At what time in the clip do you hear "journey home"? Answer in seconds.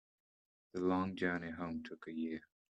1.15-1.83